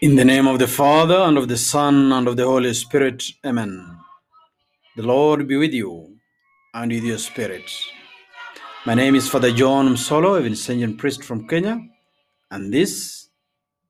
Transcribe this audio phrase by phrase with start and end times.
[0.00, 3.24] In the name of the Father, and of the Son, and of the Holy Spirit.
[3.44, 3.98] Amen.
[4.94, 6.16] The Lord be with you,
[6.72, 7.68] and with your spirit.
[8.86, 11.80] My name is Father John Msolo, a Vincentian priest from Kenya,
[12.52, 13.30] and this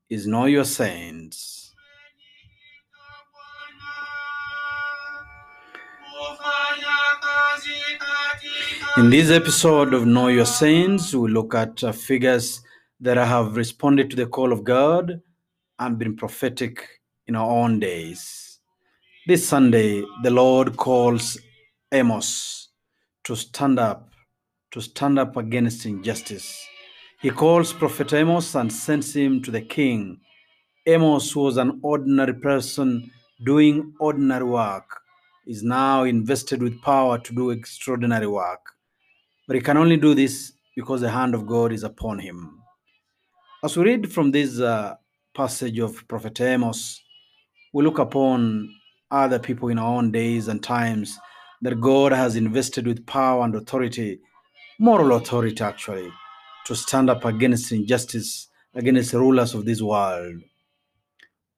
[0.08, 1.74] is Know Your Saints.
[8.96, 12.62] In this episode of Know Your Saints, we look at figures
[12.98, 15.20] that have responded to the call of God
[15.78, 16.88] and been prophetic
[17.26, 18.60] in our own days.
[19.26, 21.38] This Sunday, the Lord calls
[21.92, 22.68] Amos
[23.24, 24.10] to stand up,
[24.70, 26.66] to stand up against injustice.
[27.20, 30.20] He calls Prophet Amos and sends him to the king.
[30.86, 33.10] Amos was an ordinary person
[33.44, 35.00] doing ordinary work,
[35.46, 38.60] is now invested with power to do extraordinary work.
[39.46, 42.62] But he can only do this because the hand of God is upon him.
[43.62, 44.94] As we read from this uh,
[45.38, 47.00] passage of Prophet Amos,
[47.72, 48.74] we look upon
[49.12, 51.16] other people in our own days and times
[51.62, 54.18] that God has invested with power and authority,
[54.80, 56.12] moral authority actually,
[56.66, 60.42] to stand up against injustice, against the rulers of this world.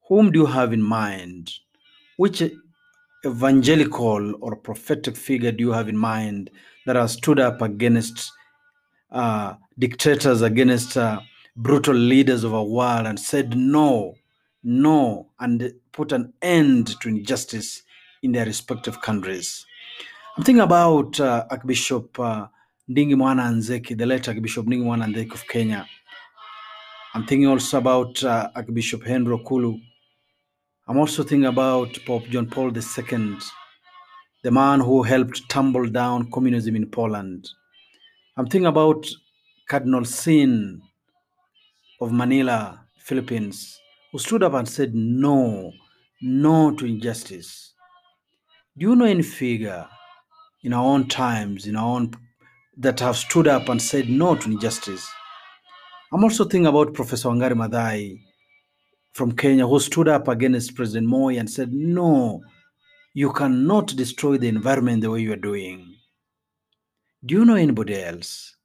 [0.09, 1.49] Whom do you have in mind?
[2.17, 2.43] Which
[3.25, 6.51] evangelical or prophetic figure do you have in mind
[6.85, 8.31] that has stood up against
[9.11, 11.19] uh, dictators, against uh,
[11.55, 14.15] brutal leaders of our world and said no,
[14.63, 17.83] no, and put an end to injustice
[18.23, 19.65] in their respective countries?
[20.37, 22.47] I'm thinking about uh, Archbishop uh,
[22.89, 25.85] Ndingi Mwana Nzeki, the late Archbishop Ndingi Mwana Nzeki of Kenya.
[27.13, 29.77] I'm thinking also about uh, Archbishop Henry Kulu.
[30.87, 33.37] I'm also thinking about Pope John Paul II,
[34.43, 37.49] the man who helped tumble down communism in Poland.
[38.37, 39.05] I'm thinking about
[39.69, 40.81] Cardinal Sin
[42.01, 43.79] of Manila, Philippines,
[44.11, 45.71] who stood up and said no,
[46.21, 47.73] no to injustice.
[48.77, 49.87] Do you know any figure
[50.63, 52.11] in our own times, in our own
[52.77, 55.07] that have stood up and said no to injustice?
[56.11, 58.19] I'm also thinking about Professor Wangari Maathai
[59.13, 62.41] from Kenya, who stood up against President Moi and said, No,
[63.13, 65.97] you cannot destroy the environment the way you are doing.
[67.23, 68.55] Do you know anybody else?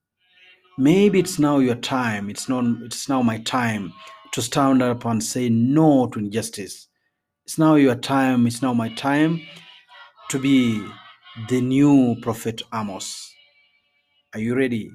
[0.79, 3.95] Maybe it's now your time, it's not it's now my time
[4.33, 6.89] to stand up and say no to injustice.
[7.47, 9.41] It's now your time, it's now my time
[10.29, 10.87] to be
[11.49, 13.33] the new prophet Amos.
[14.35, 14.91] Are you ready?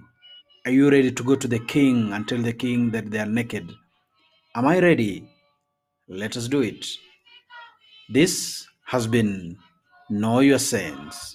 [0.66, 3.26] Are you ready to go to the king and tell the king that they are
[3.26, 3.72] naked?
[4.56, 5.28] Am I ready?
[6.08, 6.86] Let us do it.
[8.08, 9.58] This has been
[10.12, 11.31] Know Your Saints.